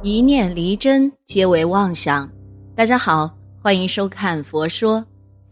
[0.00, 2.30] 一念离真，皆为妄想。
[2.72, 3.28] 大家好，
[3.60, 5.00] 欢迎收看《佛说》，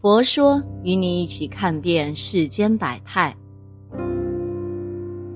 [0.01, 3.35] 佛说与你一起看遍世间百态。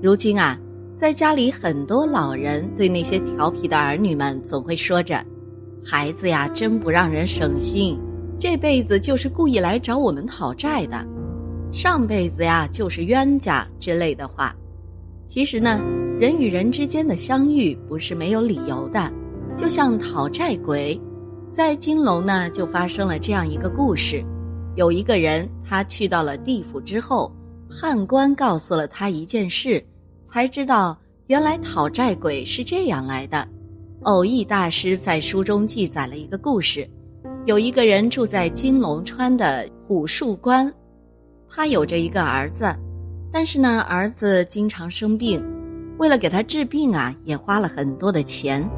[0.02, 0.58] 如今啊，
[0.96, 5.22] 在家里很多老人对那些调皮的儿女们总会说着
[5.84, 7.98] ：“孩子呀，真不让人省心，
[8.40, 11.06] 这辈子就是故意来找我们讨债的，
[11.70, 14.56] 上辈子呀就是冤家之类的话。”
[15.28, 15.78] 其实呢。
[16.22, 19.12] 人与人之间的相遇不是没有理由的，
[19.56, 20.96] 就像讨债鬼，
[21.50, 24.24] 在金龙呢就发生了这样一个故事：
[24.76, 27.34] 有一个人他去到了地府之后，
[27.68, 29.84] 判官告诉了他一件事，
[30.24, 33.44] 才知道原来讨债鬼是这样来的。
[34.02, 36.88] 偶义大师在书中记载了一个故事：
[37.46, 40.72] 有一个人住在金龙川的虎树关，
[41.50, 42.72] 他有着一个儿子，
[43.32, 45.44] 但是呢儿子经常生病。
[46.02, 48.68] 为了给他治病啊，也花了很多的钱。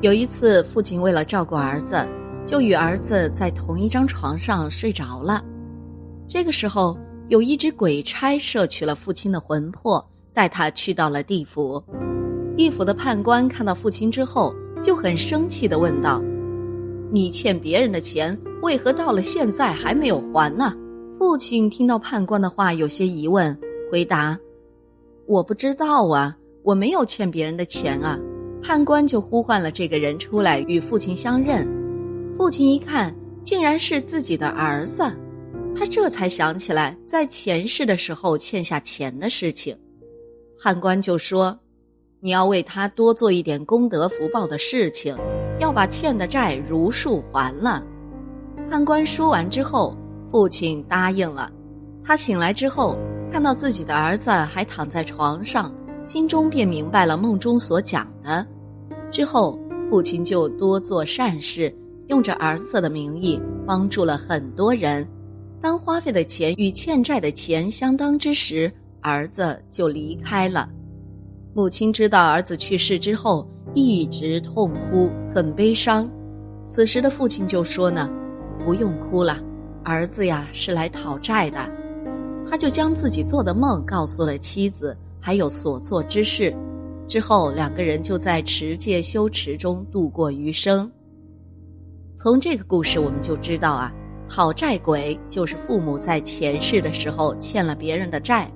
[0.00, 2.02] 有一次，父亲为了照顾儿子，
[2.46, 5.44] 就与儿子在同一张床上睡着了。
[6.26, 6.96] 这个时候，
[7.28, 11.84] 有一只鬼差摄取了父亲的魂魄，带他去到了地府。
[12.56, 16.22] 地府的判官看到父亲之后，就很生气地问道
[17.12, 20.72] ：“你欠别人的钱，为何到了现在还没有还呢？”
[21.20, 23.54] 父亲听到判官的话，有些疑问，
[23.92, 24.38] 回答。
[25.26, 26.34] 我不知道啊，
[26.66, 28.18] 我没有欠别人的钱啊。
[28.60, 31.64] 判官就呼唤了这个人出来与父亲相认。
[32.36, 33.14] 父亲一看，
[33.44, 35.04] 竟然是自己的儿子，
[35.76, 39.78] 他这才想起来在前世的时候欠下钱的事情。
[40.60, 41.56] 判官就说
[42.18, 45.16] ：“你要为他多做一点功德福报的事情，
[45.60, 47.80] 要把欠的债如数还了。”
[48.68, 49.96] 判官说完之后，
[50.32, 51.48] 父亲答应了。
[52.04, 52.98] 他醒来之后。
[53.32, 55.74] 看到自己的儿子还躺在床上，
[56.06, 58.46] 心中便明白了梦中所讲的。
[59.10, 59.58] 之后，
[59.90, 61.74] 父亲就多做善事，
[62.06, 65.06] 用着儿子的名义帮助了很多人。
[65.60, 70.68] 当花费的钱与欠债的钱相当之时，儿子就离开了。
[71.52, 76.08] 母亲知道儿子去世之后，一直痛哭，很悲伤。
[76.68, 78.08] 此时的父亲就说呢
[78.64, 79.38] ：“不用哭了，
[79.82, 81.58] 儿子呀是来讨债的。”
[82.48, 84.96] 他就将自己做的梦告诉了妻子，
[85.26, 86.54] 还有所做之事。
[87.08, 90.88] 之后，两个人就在持戒修持中度过余生。
[92.14, 93.92] 从这个故事，我们就知道啊，
[94.28, 98.48] 讨债鬼就是父母在前世的时候欠了别人的债，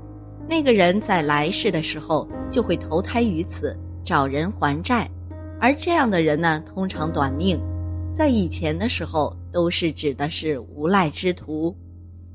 [0.49, 5.11] 那个人在来世的时候就会投胎于此，找人还债。
[5.59, 7.61] 而这样的人呢，通常短命，
[8.13, 11.77] 在以前的时候都是指的是无赖之徒。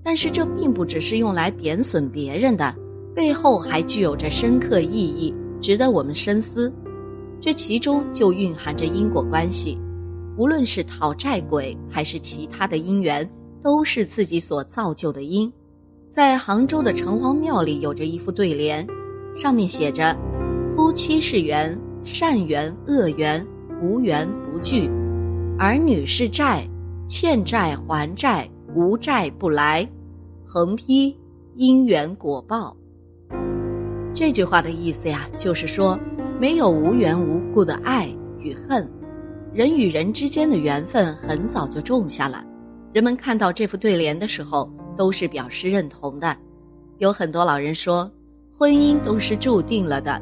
[0.04, 2.76] 但是这并不只是用来贬损别人的，
[3.16, 6.72] 背后还具有着深刻意义，值得我们深思。
[7.40, 9.80] 这其中就蕴含着因果关系，
[10.38, 13.28] 无论是讨债鬼还是其他的因缘，
[13.64, 15.52] 都是自己所造就的因。
[16.12, 18.86] 在杭州的城隍庙里有着一副对联，
[19.34, 20.16] 上面写着
[20.76, 23.46] ：“夫妻是缘，善缘恶缘，
[23.82, 24.90] 无缘不聚；
[25.58, 26.68] 儿女是债，
[27.08, 29.88] 欠债还债，无债不来。”
[30.46, 31.16] 横批：
[31.56, 32.76] 因缘果报。
[34.16, 36.00] 这句话的意思呀，就是说，
[36.40, 38.10] 没有无缘无故的爱
[38.40, 38.90] 与恨，
[39.54, 42.42] 人与人之间的缘分很早就种下了。
[42.94, 46.34] 人们看到这副对联的时候，都是表示认同的。
[47.00, 48.10] 有很多老人说，
[48.58, 50.22] 婚姻都是注定了的，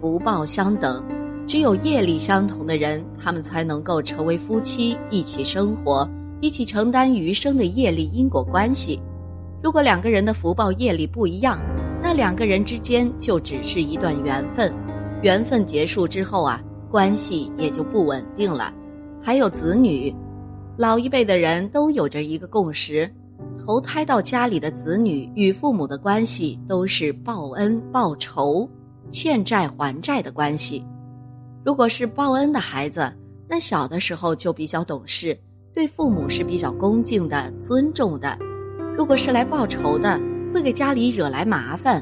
[0.00, 1.04] 福报相等，
[1.46, 6.08] 只有业力相同的人，他们才能够成为夫妻，一起生活，
[6.40, 8.98] 一起承担余生的业力因果关系。
[9.62, 11.60] 如果两个人的福报业力不一样，
[12.04, 14.70] 那两个人之间就只是一段缘分，
[15.22, 18.70] 缘分结束之后啊，关系也就不稳定了。
[19.22, 20.14] 还有子女，
[20.76, 23.10] 老一辈的人都有着一个共识：
[23.64, 28.68] 投胎到家里的子女与父母的关系都是报恩报仇、
[29.08, 30.86] 欠债还债的关系。
[31.64, 33.10] 如果是报恩的孩子，
[33.48, 35.34] 那小的时候就比较懂事，
[35.72, 38.38] 对父母是比较恭敬的、尊重的。
[38.94, 40.20] 如果是来报仇的，
[40.54, 42.00] 会给家里惹来麻烦，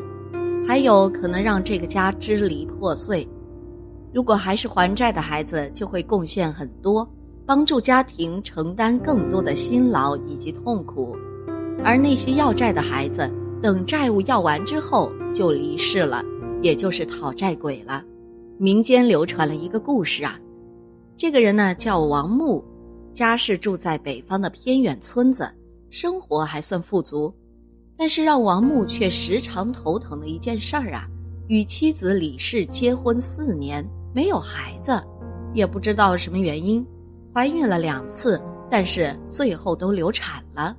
[0.68, 3.26] 还有可能让这个家支离破碎。
[4.12, 7.10] 如果还是还债的孩子，就会贡献很多，
[7.46, 11.16] 帮助家庭承担更多的辛劳以及痛苦。
[11.82, 13.26] 而那些要债的孩子，
[13.62, 16.22] 等债务要完之后就离世了，
[16.60, 18.04] 也就是讨债鬼了。
[18.58, 20.38] 民间流传了一个故事啊，
[21.16, 22.62] 这个人呢叫王木，
[23.14, 25.50] 家是住在北方的偏远村子。
[25.88, 27.34] 生活还算富足，
[28.02, 31.06] 但是让王木却时常头疼的一件事儿啊，
[31.46, 35.00] 与妻子李氏结婚四年没有孩子，
[35.54, 36.84] 也不知道什么原因，
[37.32, 40.76] 怀孕了两次，但是最后都流产了。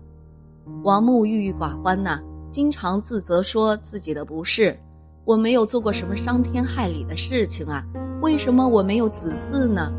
[0.84, 2.20] 王木郁郁寡欢呐，
[2.52, 4.78] 经常自责说自己的不是，
[5.24, 7.82] 我没有做过什么伤天害理的事情啊，
[8.22, 9.90] 为什么我没有子嗣呢？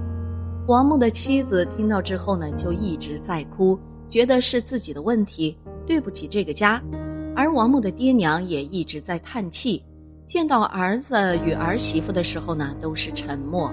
[0.69, 3.79] 王木的妻子听到之后呢，就一直在哭，
[4.11, 5.57] 觉得是自己的问题，
[5.87, 6.83] 对不起这个家。
[7.37, 9.83] 而王木的爹娘也一直在叹气，
[10.27, 13.73] 见到儿子与儿媳妇的时候呢，都是沉默。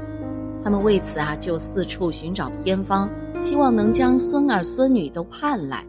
[0.63, 3.09] 他们为此啊，就四处寻找偏方，
[3.39, 5.85] 希望能将孙儿孙女都盼来。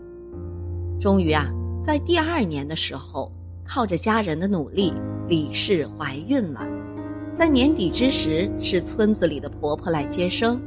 [1.01, 1.47] 终于啊，
[1.83, 3.33] 在第二年的时候，
[3.65, 4.93] 靠着家人的努力，
[5.27, 6.67] 李氏怀孕了。
[7.35, 10.61] 在年底之时，是村子里的婆婆来接生。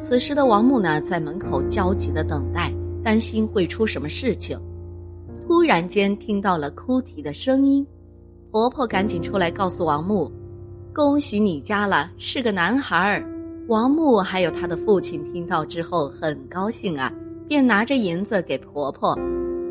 [0.00, 2.72] 此时的王木呢，在门口焦急的等待，
[3.02, 4.58] 担心会出什么事情。
[5.46, 7.86] 突然间听到了哭啼的声音，
[8.50, 10.30] 婆婆赶紧出来告诉王木
[10.94, 13.24] ：“恭喜你家了，是个男孩儿。”
[13.68, 17.12] 王木还有他的父亲听到之后很高兴啊，
[17.48, 19.18] 便拿着银子给婆婆。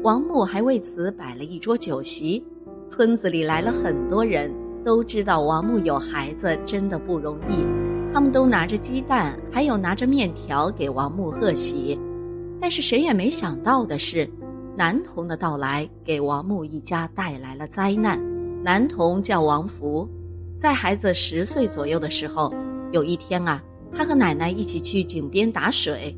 [0.03, 2.43] 王木还为此摆了一桌酒席，
[2.87, 4.51] 村子里来了很多人，
[4.83, 7.65] 都知道王木有孩子真的不容易，
[8.13, 11.99] 他们都拿着鸡蛋，还有拿着面条给王木贺喜。
[12.59, 14.29] 但是谁也没想到的是，
[14.75, 18.19] 男童的到来给王木一家带来了灾难。
[18.63, 20.07] 男童叫王福，
[20.57, 22.53] 在孩子十岁左右的时候，
[22.91, 23.61] 有一天啊。
[23.93, 26.15] 他和奶奶一起去井边打水，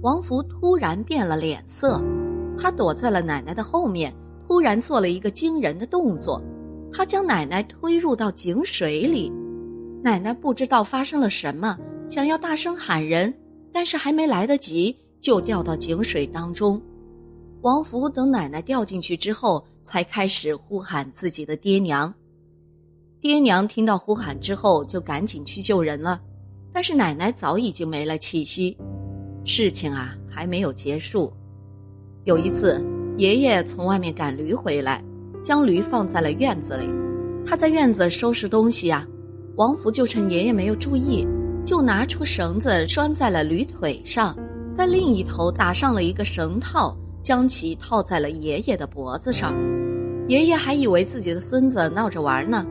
[0.00, 2.02] 王福突然变了脸色，
[2.56, 4.10] 他躲在了奶奶的后面，
[4.48, 6.42] 突然做了一个惊人的动作，
[6.90, 9.30] 他将奶奶推入到井水里。
[10.02, 11.76] 奶奶不知道发生了什么，
[12.08, 13.34] 想要大声喊人，
[13.70, 16.80] 但是还没来得及，就掉到井水当中。
[17.62, 22.12] 王福等奶奶掉进去之后，才开始呼喊自己的爹娘。
[23.20, 26.20] 爹娘听到呼喊之后，就赶紧去救人了。
[26.72, 28.76] 但是奶奶早已经没了气息，
[29.44, 31.32] 事情啊还没有结束。
[32.24, 32.84] 有一次，
[33.16, 35.00] 爷爷从外面赶驴回来，
[35.44, 36.90] 将驴放在了院子里。
[37.46, 39.06] 他在院子收拾东西啊，
[39.54, 41.24] 王福就趁爷爷没有注意，
[41.64, 44.36] 就拿出绳子拴在了驴腿上，
[44.72, 49.54] 在另一头打上了一个绳套，将其套在了爷爷的脖子上。
[50.28, 52.66] 爷爷还以为自己的孙子闹着玩呢，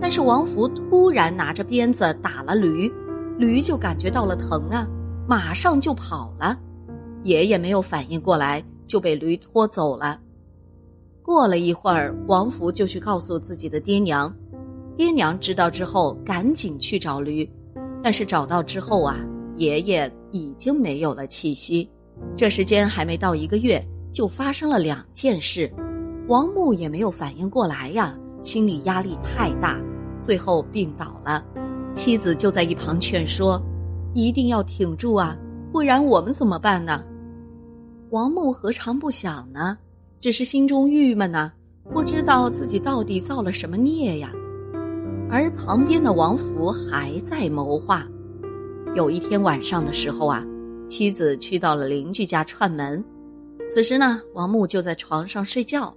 [0.00, 2.92] 但是王福突然拿着鞭子打了驴。
[3.38, 4.86] 驴就感觉到了疼啊，
[5.26, 6.56] 马上就跑了。
[7.24, 10.20] 爷爷没有反应过来，就被驴拖走了。
[11.22, 14.32] 过了一会儿，王福就去告诉自己的爹娘，
[14.96, 17.48] 爹娘知道之后赶紧去找驴，
[18.02, 19.16] 但是找到之后啊，
[19.56, 21.88] 爷爷已经没有了气息。
[22.36, 25.72] 这时间还没到一个月，就发生了两件事，
[26.28, 29.80] 王木也没有反应过来呀，心理压力太大，
[30.20, 31.44] 最后病倒了。
[31.94, 33.60] 妻子就在一旁劝说
[34.14, 35.36] ：“一定要挺住啊，
[35.72, 37.02] 不然我们怎么办呢？”
[38.10, 39.78] 王木何尝不想呢？
[40.20, 41.50] 只是心中郁闷呐，
[41.92, 44.30] 不知道自己到底造了什么孽呀。
[45.30, 48.06] 而旁边的王福还在谋划。
[48.94, 50.44] 有一天晚上的时候啊，
[50.88, 53.02] 妻子去到了邻居家串门，
[53.68, 55.94] 此时呢，王木就在床上睡觉，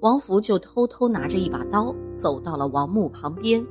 [0.00, 3.64] 王福就偷偷拿着一把刀走到了王木旁边。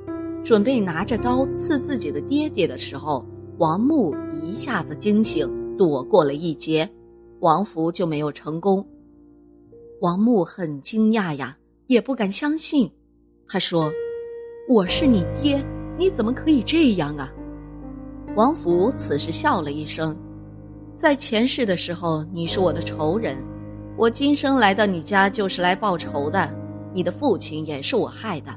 [0.44, 3.26] 准备拿着刀刺自己的爹爹的时候，
[3.58, 6.88] 王木一下子惊醒，躲过了一劫，
[7.40, 8.88] 王福就没有成功。
[10.02, 12.92] 王木很惊讶呀，也不敢相信。
[13.48, 13.92] 他说
[14.70, 15.66] ：“我是你爹，
[15.98, 17.34] 你怎么可以这样啊？”
[18.36, 20.16] 王福此时笑了一声
[20.98, 23.38] ：“在前世的时候，你是我的仇人，
[23.98, 26.50] 我今生来到你家就是来报仇的。
[26.94, 28.52] 你的父亲也是我害的。”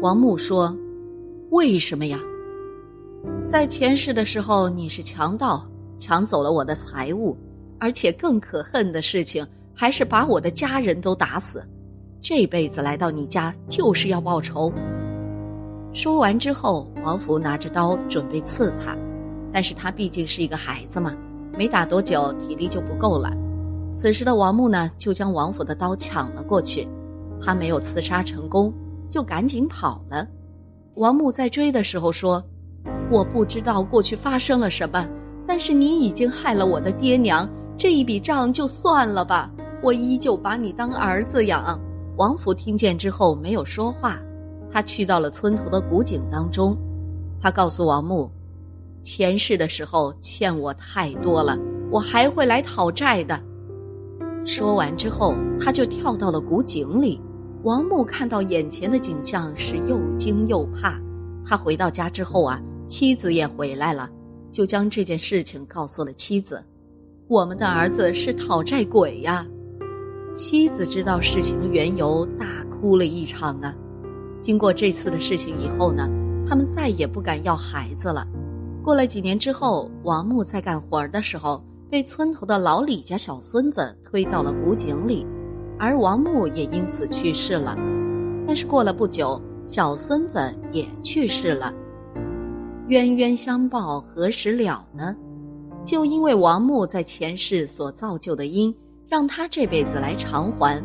[0.00, 0.74] 王木说
[1.50, 2.20] ：“为什么呀？
[3.44, 5.68] 在前世的时候，你是强盗，
[5.98, 7.36] 抢走了我的财物，
[7.80, 11.60] 而且更可恨的事情，还是把我的家人都打死。
[12.22, 14.72] 这辈子来到你家，就是要报仇。”
[15.92, 18.96] 说完之后，王福拿着刀准备刺他，
[19.52, 21.14] 但是他毕竟是一个孩子嘛，
[21.56, 23.32] 没打多久，体力就不够了。
[23.94, 26.88] 此时的王木呢，就将王府的刀抢了过去，
[27.40, 28.72] 他没有刺杀成功。
[29.08, 30.26] 就赶紧跑了。
[30.94, 32.42] 王木在追的时候说
[33.08, 35.08] ：“我不知道过去发生了什么，
[35.46, 37.48] 但是你已经害了我的爹娘，
[37.78, 39.48] 这一笔账就算了吧。
[39.80, 41.80] 我依旧把你当儿子养。”
[42.18, 44.18] 王府听见之后没有说话，
[44.72, 46.76] 他去到了村头的古井当中，
[47.40, 48.28] 他告诉王木
[49.06, 51.56] ：“前世的时候欠我太多了，
[51.92, 53.40] 我还会来讨债的。”
[54.44, 57.22] 说完之后，他就跳到了古井里。
[57.62, 61.00] 王木看到眼前的景象是又惊又怕。
[61.44, 64.10] 他回到家之后啊，妻子也回来了，
[64.52, 66.62] 就将这件事情告诉了妻子。
[67.28, 69.46] 我们的儿子是讨债鬼呀！
[70.34, 73.72] 妻子知道事情的缘由，大哭了一场啊。
[74.42, 76.08] 经过这次的事情以后呢，
[76.48, 78.26] 他们再也不敢要孩子了。
[78.86, 85.26] 过了几年之后，王木在干活的时候，被村头的老李家小孙子推到了古井里，
[85.76, 87.76] 而王木也因此去世了。
[88.46, 90.38] 但是过了不久，小孙子
[90.70, 91.74] 也去世了。
[92.86, 95.16] 冤冤相报何时了呢？
[95.84, 98.72] 就因为王木在前世所造就的因，
[99.08, 100.80] 让他这辈子来偿还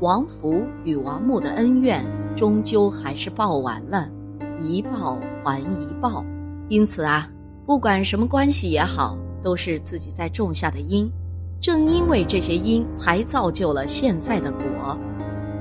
[0.00, 4.10] 王福与王木的恩怨，终究还是报完了，
[4.60, 6.24] 一报还一报。
[6.68, 7.30] 因此啊，
[7.66, 11.10] 不管什么关系也好，都是自己在种下的因，
[11.60, 14.98] 正因为这些因，才造就了现在的果。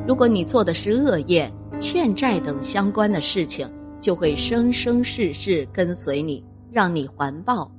[0.05, 7.71] 如果你做的是恶业、欠债等相关的事情，就会生生世世跟随你，让你还报。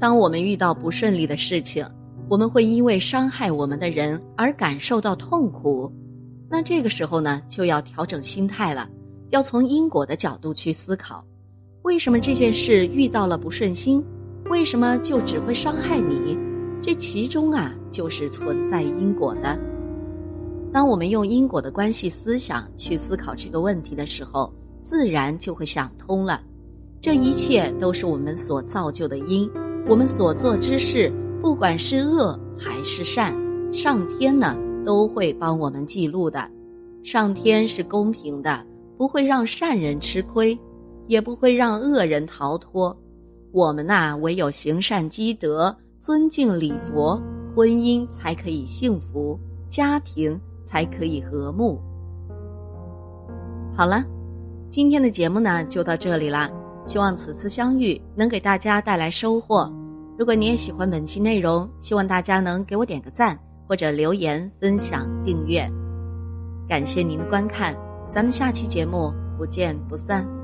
[0.00, 1.86] 当我们遇到不顺利的事情，
[2.28, 5.92] 我们会因为伤害我们的人而感受到痛苦。
[6.50, 8.88] 那这个时候呢，就要调整心态了，
[9.30, 11.24] 要从因果的角度去思考：
[11.88, 14.04] 为什么这件事遇到了不顺心？
[14.50, 16.36] 为什么就只会伤害你？
[16.82, 19.58] 这其中啊，就是存在因果的。
[20.70, 24.52] 当我们用因果的关系思想去思考这个问题的时候，
[24.82, 26.42] 自然就会想通了，
[27.00, 29.50] 这一切都是我们所造就的因，
[29.86, 33.34] 我们所做之事，不管是恶还是善，
[33.72, 34.54] 上天呢
[34.84, 36.46] 都会帮我们记录的。
[37.02, 38.62] 上天是公平的，
[38.98, 40.56] 不会让善人吃亏，
[41.08, 42.96] 也不会让恶人逃脱。
[43.50, 47.20] 我们呐，唯有行善积德，尊敬礼佛，
[47.56, 49.36] 婚姻才可以幸福，
[49.66, 51.80] 家庭才可以和睦。
[53.74, 54.04] 好了。
[54.70, 56.46] 今天的节目呢就到这里啦，
[56.84, 59.72] 希望此次相遇能给大家带来收获。
[60.18, 65.66] 如果你也喜欢本期内容，希望大家能给我点个赞，或者留言、分享、订阅。
[66.68, 67.74] 感谢您的观看，
[68.10, 70.37] 咱们下期节目不见不散。